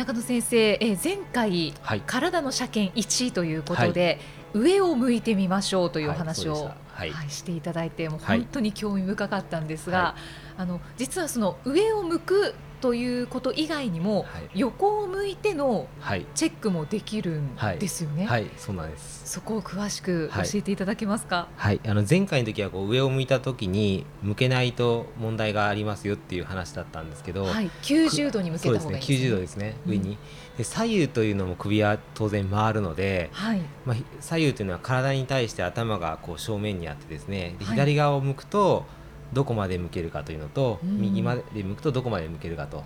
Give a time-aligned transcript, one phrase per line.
[0.00, 4.18] 中野先生、え前回、はい、体の車検1位ということで、
[4.54, 10.16] はい、上を向いてみましょうというお話を、はい、していただいてもう本当に興味深かったんですが、
[10.56, 15.86] あの実はその上を向くということ以外にも、はい、横を向いての
[16.34, 18.26] チェックもできるんですよね。
[18.26, 19.20] はい、はい、そうなんです。
[19.30, 21.48] そこを詳しく教えていただけますか？
[21.56, 29.16] はい、あの前回の時はこう上を向いた時に向けないと問題がありますよっていう話だったんですけど、はい、90度に向けた方がいいですね。
[29.16, 30.18] 90度ですね、上に。
[30.58, 38.84] で左右というのも首は当然回るので、はい、まあ左右というのは体に対して頭がこう正面にあってですね、左側を向くと、
[39.32, 42.78] どこまで向けるかというのと、うん、右まで向くとどこまで向けるかと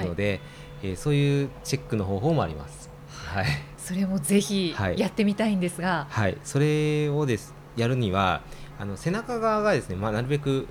[0.00, 0.40] いうので、うんはい、
[0.82, 2.90] えー、そういうチェックの方法もあります。
[3.08, 8.42] はい、それもぜひやってみたいんですが、はい、はい、それをですやるには
[8.78, 10.66] あの背中側がですね、まあ、なるべく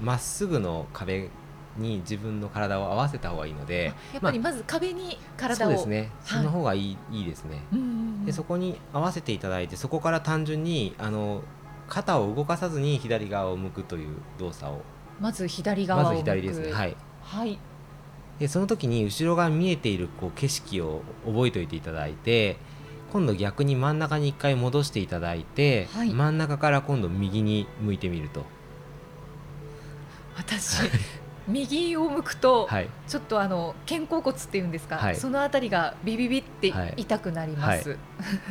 [0.00, 1.28] まっすぐの壁
[1.76, 6.10] に自分の体を合わせた方がいいのでやっぱりまず壁に体を、まあ、そうですね。
[6.24, 7.62] その方がいいはい、いいですね、
[8.24, 11.42] でそこに合わせていただいてそこから単純にあの
[11.88, 14.82] 肩を動かさずに左側を向くという動作を。
[15.20, 16.72] まず左側まず左ですね。
[16.72, 17.58] はい、はい、
[18.38, 22.56] でその時に後ろ側見えているこう景色を覚えておいていただいて
[23.12, 28.44] 今度逆に真ん中に1回戻していただいて、はい、真ん中から今度右に向いてみると。
[30.36, 30.82] 私
[31.48, 37.96] 右を向くと、はい、ちょっとあの肩甲骨っていうんですか、はい、そのあたりがビビビって痛くなります、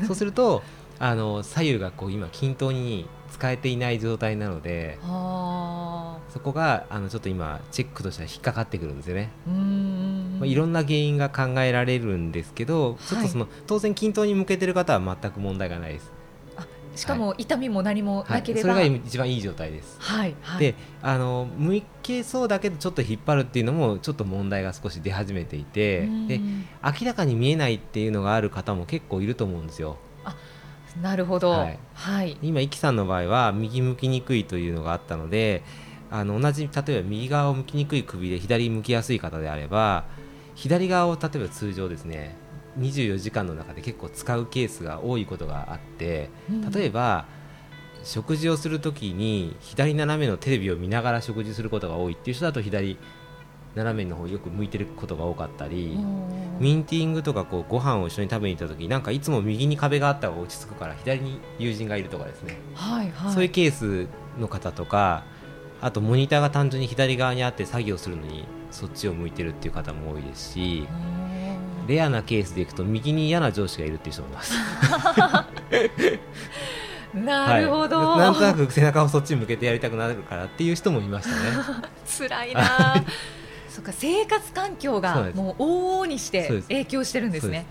[0.06, 0.63] そうすると
[1.00, 9.30] あの左右がこう今均等に使えていない状態なのでそこがあのちょっと今チェックとしては引っかかってくるんですよね。
[10.40, 16.18] まあ、いろんな原因が考えられるんですけどちょっとその、はい、当然均等に向けてる方は全く問題がないです。
[16.97, 19.97] しかも痛みも何もなければ、はい、それが一番いい状態です。
[20.00, 26.41] はい、はい、であの向けそうだけどちょっと引っ張るっていうのもちょっと問題が少し出始めていてで
[26.84, 29.97] 明らかに見えないっていうのがある方も結構いると思うんですよ。
[30.25, 30.36] あ
[31.02, 35.63] なるほど、はい、はい、今、イキさんの場合は右向きにくいというのがあったので
[36.09, 40.06] あの同じ例えば右側を向きにくい首で左向きやすい方であれば
[40.56, 42.36] 左側を例えば通常ですね
[42.80, 46.30] 24時間の中で結構使うケースが多いことがあって
[46.74, 47.25] 例えば、
[48.00, 52.97] うん、食事をするときに左斜めのテレビを見ながら食事することが多いっていう人だと左
[53.77, 55.97] 斜めの方よく向いてることが多かったり
[56.59, 64.07] ミンティングとかこうご飯を一緒に食べに行った時なんかいつも右に壁があった方が落ち着くから左に友人がいるとかですね、はいはい、そういうケース
[64.39, 65.23] の方とか
[65.79, 70.88] あとモニターが単純に左側にあって作業するのにそっちを向いてるっていう方も多いですし
[71.88, 74.53] レアなケースでいくと右に嫌な上司がいるっていう人もいます。
[77.13, 81.35] なるほど、はい、なんとなく背中をそっちに向けてやりたくなるからっていう人もいましたね。
[82.05, 82.61] 辛いな
[83.77, 87.67] そっか生活環境がもう往々にして影響してるんですね。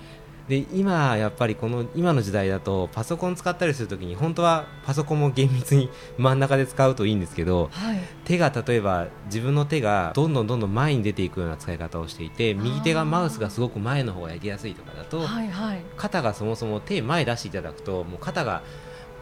[0.48, 18.62] で今、やっぱりこの今の時代だとパソコン使ったりするときに本当はパソコンも厳密に真ん中で使うといいんですけど、はい、手が例えば自分の手がどんどんどんどん前に出ていくような使い方をしていて右手がマウスがすごく前の方がやりやすいとかだと、はいはい、肩がそもそも手前出していただくともう肩が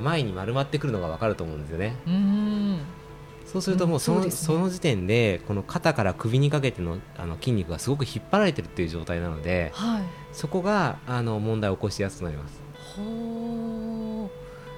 [0.01, 1.97] 前に丸まってくるのが分かると思うんですよね。
[2.07, 2.81] うん
[3.47, 12.61] そうするともうそのうんそね、その時点でこの肩から首にかけてのあの筋肉がすごく引っ張られてるっていう状態なので、はい、そこがあの問題を起こしやすくなります。
[12.97, 14.31] ほ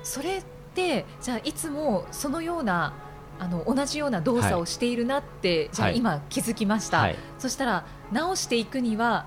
[0.02, 0.44] それっ
[0.74, 2.94] てじゃあいつもそのような
[3.38, 9.26] あの同じような動作をしているなって、はい、じゃあ今気づきました、はい、そしたら直していくには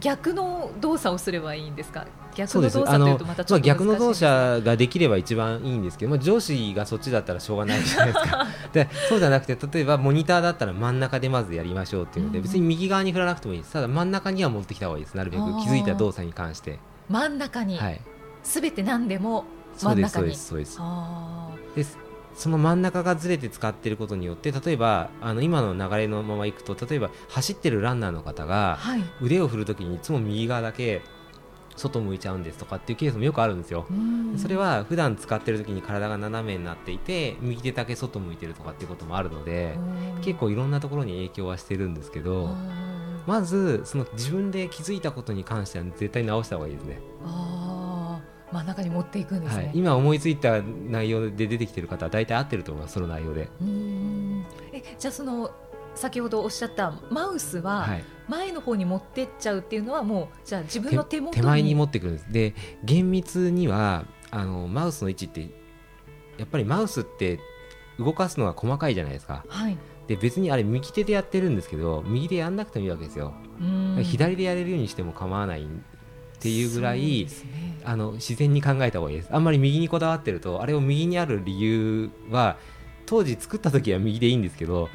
[0.00, 2.06] 逆の動作をすればいいんですか？
[2.34, 8.46] 逆の動作とまたちょっと逆の動作ができれば一番いいんですけど、まあ、上司がそっちだったらしょうがないじゃないですか。
[8.72, 12.26] でそうじゃなくて例えばモニターだったら真ん中でまずやりましょうっていう。
[12.26, 13.72] ので、別に右側に振らなくてもいいです。
[13.72, 15.14] ただ真ん中には持ってきた方がいいです。
[15.14, 16.78] なるべく気づいた動作に関して。
[17.08, 18.00] 真ん中に、はい、
[18.42, 19.44] 全て何でも
[19.76, 20.84] 真ん中にそうですそ
[21.72, 21.98] うです
[22.34, 28.78] その真ん中がずれて使っていることによって例えばあの今の流れのままいくと例えば走ってるランナーの方が
[29.20, 31.02] 腕を振るときにいつも右側だけ
[31.76, 33.86] 外向いちゃうんですとかっていうケースもよくあるんですよ。
[34.36, 39.76] それは普段使ってる時に体が斜めになっていて右手だけ外向いてるとかっていうこともあるので
[40.22, 42.56] 結構いろんなところに影響はしてるんですけど
[43.26, 47.00] まずその自分で気づいたことに関しては絶対直した方がいいですね。
[47.24, 48.20] あ
[48.52, 53.48] 真ん中に持っていくんですね、はい、今思いついた内容で出てきてる方は大体合ってると思いますその内容で。
[53.60, 54.44] うん。
[54.72, 55.50] えじゃあその
[55.94, 57.88] 先ほどおっしゃったマウスは
[58.28, 62.32] 前の方に持ってっちゃうっていうのはもうじゃあ自分の手元手前に持ってくるんです。
[62.32, 62.54] で
[62.84, 65.48] 厳密にはあのマウスの位置って
[66.38, 67.38] やっぱりマウスって
[67.98, 73.34] 動かすのが細かいじゃないですか、はい、で別にあれ右手でやってるんですけど右でやんなくてもいいわけですよ。
[74.02, 75.66] 左でやれるようにしても構わないっ
[76.40, 77.28] ていうぐらい、ね、
[77.84, 79.28] あの自然に考えた方がいいです。
[79.30, 82.56] あんまり右にこだわってるとあれを右にある理由は
[83.06, 84.88] 当時作った時は右でいいんですけど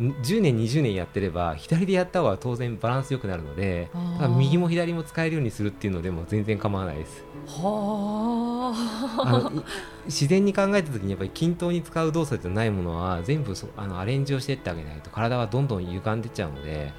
[0.00, 3.90] 10年20年やってれば左でやった方が当然バランスよくなるので
[4.36, 7.24] 右も左も使えるようにするっていうのでも全然構わないです。
[7.46, 9.52] はあ。
[10.06, 16.92] 自然に考えた時にやっぱり均等に使う動作じゃないものは全部そあのアレンジをしていってあげないと体はどんどん歪んでっちゃうので。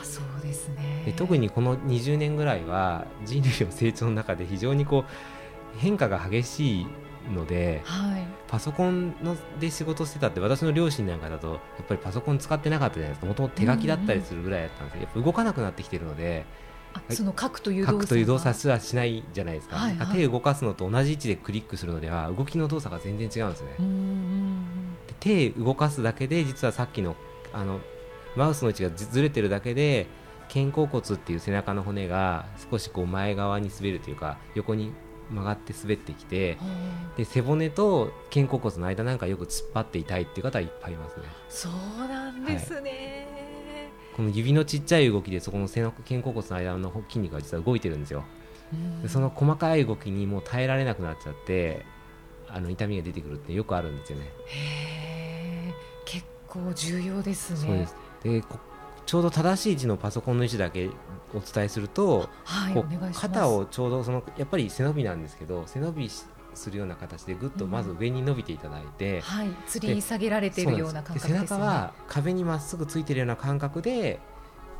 [0.00, 1.02] あそうですね。
[1.06, 6.86] で特にこの20年ぐらいは人類の成長の中で非常にこう変化が激しい
[7.34, 13.26] ので、はい、パソコンので仕事してたって私の両親なんかだとやっぱりパソコン使ってなかったじゃないですか。
[13.26, 16.44] もともと手書きだったりするぐらいだったんですけど、やっぱ動かなくなってきてるので。
[17.10, 23.70] その書くという動作動作すらしないじゃないですか、はいはい、手を動かすのと同じ位置でクリックするのでは動きの動作が全然違うんですね。
[25.06, 27.14] で手動かすだけで実はさっきの
[27.52, 27.78] あの
[28.34, 30.08] マウスの位置がずれてるだけで
[30.52, 34.92] 肩甲骨っていう背中の骨が少しこう前側に滑るというか横に
[35.30, 36.58] 曲がって滑ってきて
[37.16, 41.24] で背骨と肩甲骨の間なんかよく突っ張っていたいっていう方はいっぱいいますね。
[41.48, 43.28] そうなんですね、
[44.10, 48.24] はい、この指のちっちゃい動きでそこの背の肩甲骨の間の筋肉が実は動いてるんですよ。
[49.02, 51.84] でその細かい動きにもう耐えられなくなっちゃって
[52.46, 54.30] あの痛みが出てくるってよくあるんですよね。
[54.46, 55.74] へえ
[56.04, 57.56] 結構重要ですね。
[57.58, 57.96] そうです。
[58.22, 58.42] で
[59.10, 60.88] ちょうど正しい位置のパソコンの位置だけ
[61.34, 66.30] お伝えすると、はい、肩をちょうどそのやっぱり背伸びなんですけど背伸びす
[66.70, 74.20] るような形でぐっとまず上に伸びていただいて、うん、はい、吊り下げられているような感覚です、ね、背中は壁にまっすぐついているような感覚で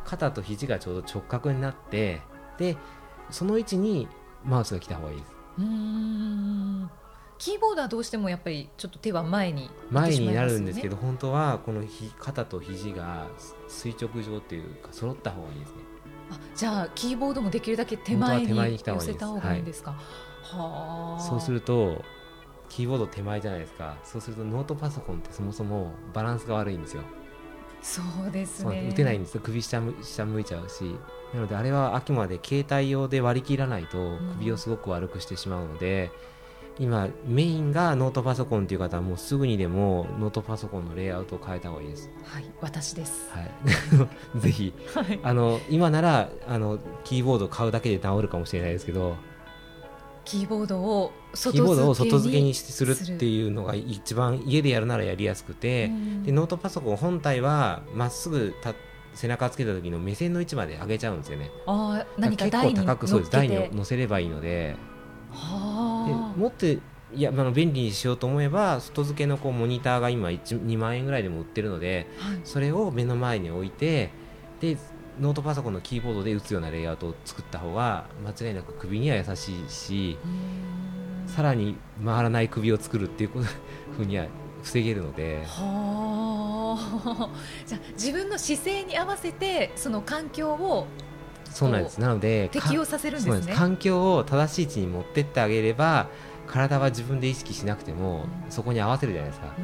[0.05, 2.21] 肩と肘がちょうど直角になって
[2.57, 2.77] で
[3.31, 4.07] その位置に
[4.45, 5.33] マウスが来た方がいいです。
[5.59, 6.91] うん
[7.41, 13.29] キーボードはどうしてもやっぱりちょっと手は前に、ね、前になるんですけど本当はこのひ肩と肘が
[13.67, 15.77] 垂直上というか揃った方がいいですね。
[16.31, 19.93] あじゃあキーボードもできるだけ手前に寄せた方がいいんですか？
[20.43, 21.21] はあ。
[21.21, 22.05] そうすると
[22.69, 23.97] キーボード手前じゃないですか。
[24.05, 27.03] そうするとノートパソコンってそもそもバランスが悪いんですよ。
[27.81, 28.91] そうですね。
[28.93, 29.41] 打てないんですよ。
[29.43, 30.95] 首下下向いちゃうし。
[31.33, 36.40] なのであれはあくまで携帯用で割り切らないと首をすごく悪くしてしまうので、うん
[36.79, 42.11] 今メインがノートパソコンという方はもうすぐにでもノートパソコンのレイアウトを変えた方がいいです。
[42.25, 43.31] はい、私です。
[43.31, 43.51] はい、
[44.41, 49.17] ぜひ、はい、あの今ならあのキーボードを買うだけで治るかもしれないですけど、
[50.25, 55.91] キーボードを外付けに外付けにするっていうのが一番家でやるならやりやすくて、
[56.25, 58.75] でノートパソコン本体はまっすぐた
[59.13, 61.51] 背中つけた時の目線の位置まで上げちゃうんですよね。
[61.67, 63.33] あ何か結構高くそうです。
[63.33, 64.51] 台に乗せればいいので。
[64.51, 64.77] で
[66.11, 66.79] もって
[67.13, 74.11] いやあの便利にしようと思えば外付けのこうモニターが今2万円ぐらいでも売ってるので、はい、それを目の前に置いて
[74.61, 74.77] で
[75.19, 80.19] ノートパソコンのキーボードで打つようなレイアウトを作った方が間違いなく首には優しいし
[81.27, 83.31] さらに回らない首を作るっていう
[83.97, 84.27] ふうには
[84.63, 85.45] 防げるので。
[85.47, 86.51] は
[87.67, 90.87] じゃあ自分の姿勢に合わせてその環境を
[91.51, 91.99] そうなんです。
[91.99, 93.55] なので適応させるんですね。
[93.55, 96.09] 環境を正しい位置に持ってってあげれば
[96.47, 99.55] 体は自分で意識しなくても、うん、そこに合わせるじゃないですか、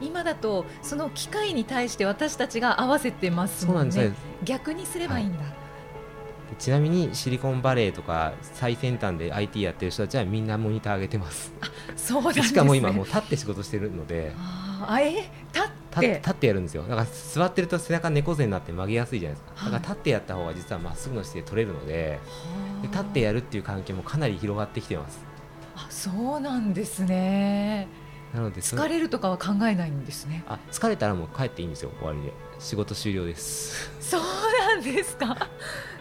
[0.00, 4.12] うん、今だとその機械に対して私たちが合わせてますもんね。
[4.42, 11.52] 逆にすればいいんだ、はい、ちなみにシリコンバレーとか最先端で IT やってる人たちはみんなモニター上げてます。
[11.60, 14.32] あそうなん、ね、しかも今もう立って仕事してるので。
[14.86, 15.28] あえ立
[15.66, 15.70] っ
[16.00, 16.82] て立ってやるんですよ。
[16.82, 19.64] だから座ってると背中猫背になって曲げやすいじゃないですか。
[19.64, 22.18] だから立ってやった方が実はまっすぐの姿勢取れるので
[22.82, 25.24] で立ってやるっていう環境もかなり広がってきてます。
[25.76, 27.88] あそうなんですね。
[28.34, 30.44] なので疲れるとかは考えないんですね。
[30.48, 32.32] あ疲れたらもう帰っていいんですよ終わりで。
[32.58, 33.90] 仕事終了です。
[34.00, 35.48] そうなんですか。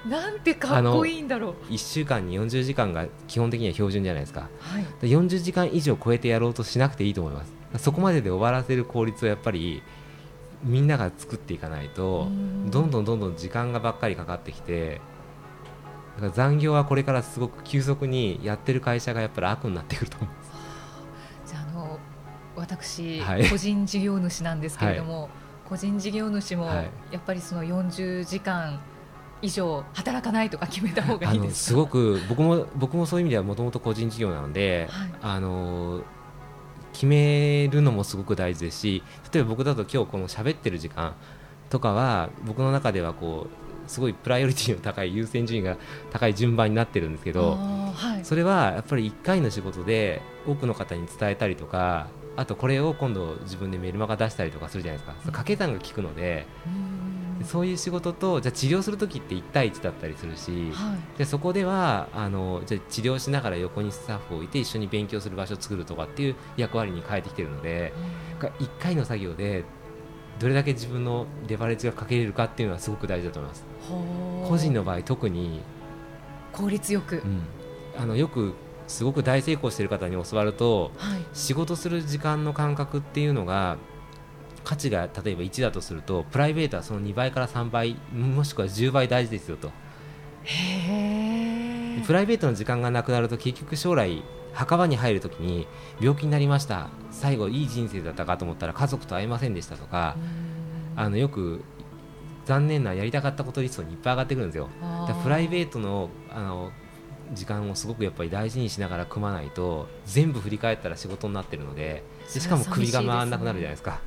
[0.07, 1.71] なんてかっこいいんだろう。
[1.71, 9.81] 1週間に40時間が基本的には標準じゃないですか、はい、40時間以上超えてやろうとしなくていいと思いますそこまでで終わらせる効率をやっぱり
[10.63, 12.27] みんなが作っていかないと
[12.69, 15.01] どんどんどんどん時間がばっかりかかってきて
[16.33, 20.51] 残業はこれからすごく急速にやってる会社がやっぱり悪になってくると思います。
[21.51, 21.99] じゃあの
[22.55, 25.29] 私、はい、個人事業主なんですけれども、はい、
[25.69, 26.83] 個人事業主もや
[27.17, 28.79] っぱりその40時間
[29.41, 36.01] 以上働かないとか決めた方がいいですすごく僕も僕もそういう意味ではもともと個人事業なので、はい、あの
[36.93, 41.15] 決めるのもすごく大事ですし例えば僕だと今日この喋ってる時間
[41.69, 45.77] とかは僕の中ではこうすごいプライオリティの高い優先順位が
[46.11, 47.57] 高い順番になってるんですけど、
[47.95, 56.47] はい、それはやっぱり1回の仕事で多くの方に伝えたりとかあとこれを今度自分でメルマガ出したりとかするじゃないですか、掛け算が効くので。
[57.43, 67.93] そういう仕事とじゃ治療する時って1対1だったりするし、はい、でそこではあのじゃ治療しながら横にスタッフを置いて一緒に勉強する場所を作るとかっていう役割に変えてきてるので、
[68.39, 69.63] うん、1回の作業で
[70.39, 73.65] どれだけ自分のレバレッジがかけれるかっていうのはすごく大事だと思います。
[74.49, 75.61] 個人の場合特に。
[76.51, 77.41] 効率よく、うん、
[77.97, 78.53] あのよく
[78.87, 83.77] すごく大成功している方に教わると、はい、仕事する時間の感覚っていうのが
[84.63, 89.71] 価値が例えば1だとするとプライベートはその2倍から3倍もしくは10倍大事ですよと。
[92.05, 95.67] プライベートの時間がなくなると結局将来墓場に入るときに
[96.01, 100.17] 病気になりました最後いい人生だったかと思ったら家族と会えませんでしたとか
[100.95, 101.63] あのよく
[102.45, 104.69] 残念なやりたかったことリストにいっぱい上がってくるんですよ。
[105.23, 106.71] プライベートのあの
[107.33, 113.99] 時間をすごくやっぱり大事にしながら組まないと全部振り返ったら仕事になってるのででしかも首が回らなくなるじゃないですか。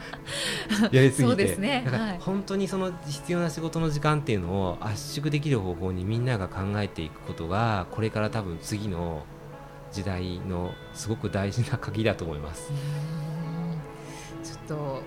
[0.90, 9.24] やりすぎて、ね、だから本当にその必要な仕事の時間っていうのを圧縮できる方法にみんなが考えていくことがこれから多分次の
[9.92, 12.70] 時代のすごく大事な鍵だと思います。
[14.42, 15.00] ちょっと、は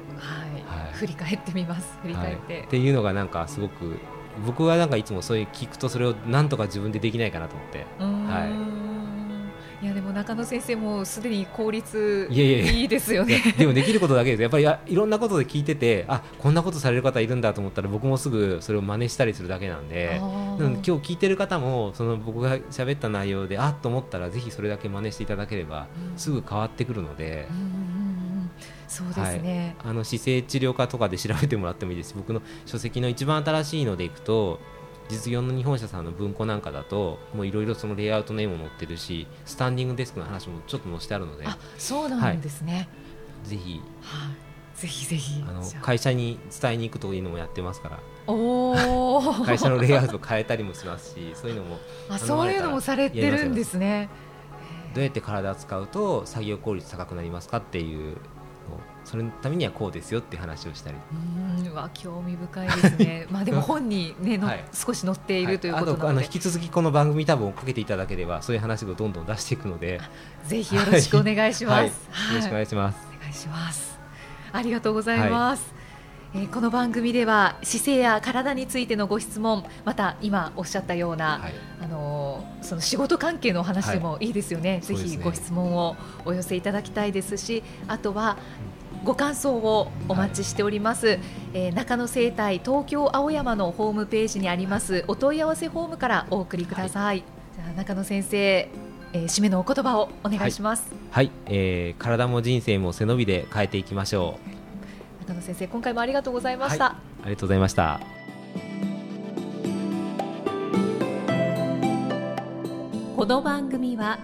[0.78, 1.98] い、はい、振り返ってみます。
[2.02, 4.00] 振り返って、はい、っていうのがなんかすごく
[4.46, 7.86] 僕はなんかいつもそういう聞くとそれをなんとか自分でできないかなと思って。
[8.00, 8.90] はい。
[9.82, 13.42] いやでも中野先生もすでに効率いいですよね。
[13.58, 20.20] でもできることだけですやっぱりいろんなことで聞いててあこんなことされる方いるんだと思ったら僕もすぐそれを真似したりするだけなんで。
[20.20, 27.48] 今日聞いてる方もその僕が喋った内容であっと思ったらぜひそれだけ真似していただければ、すぐ変わってくるので。
[28.90, 32.16] そうですね、はい、あの姿勢治療科とかで調べてもらってもいいです。
[32.18, 34.60] 僕の書籍の一番新しいのでいくと
[35.10, 41.46] 実業の日本社さんの文庫なんかだともういろいろそのレイアウトの絵も載ってるしスタンディングデスクの話もちょっと載せてあるので。
[41.46, 42.80] あそうなんですね、は
[43.46, 44.32] い、ぜひ、は
[44.76, 45.44] い、ぜひぜひ。
[45.48, 48.00] あの会社に伝えに行くというのもやってますから。
[48.28, 51.80] お 会社のレイアウト変えたりもしますしそういうのも
[52.10, 54.10] あそういうのもされてるんですね。
[54.94, 58.18] どうやって体を使うと作業効率高くなりますかっていう
[59.10, 60.98] それのためにはこうですよって話をしたり。
[61.66, 61.74] うん。
[61.74, 63.26] わ興味深いですね。
[63.34, 70.00] まあでも本にねの、はい、少し載っているということなので、はい、あの引き続きこの番組多分追っかけていただければそういう話をどんどん出していくので。
[70.46, 72.98] ぜひよろしくお願いします、はい、よろしくお願いします。
[73.18, 74.00] お願いします。
[74.52, 75.74] ありがとうございます、
[76.36, 84.30] えー、この番組では姿勢や体についてのご質問また今おっしゃったような、はい、あのその仕事関係の話でもい。
[84.30, 88.38] いですよね、はい、ぜひご質問をお寄せいただきたいですしあとは
[89.04, 91.20] ご感想をお待ちしております、はい、
[91.54, 97.24] えー、中野生態東京青山のホームページにありますお問い合わせフォームからお送りください、はい、
[97.56, 100.92] じゃあ中野先生、えー、締めのお言葉をお願いします。
[101.12, 105.28] はい、はい、えー、体も人生も背伸びで変えていきましょう。
[105.28, 108.00] 中野先生今回もありがとうございました、ありがとうございました。
[113.16, 114.18] この番組は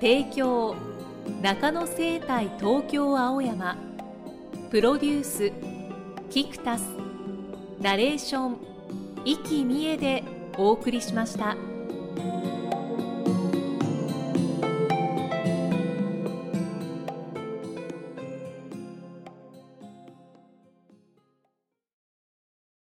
[0.00, 0.74] 提供
[1.42, 3.76] 中野生態東京青山
[4.70, 5.52] プロデュース
[6.28, 6.82] キクタス
[7.80, 8.56] ナレーション
[9.24, 10.24] 生きみえで
[10.58, 11.56] お送りしました。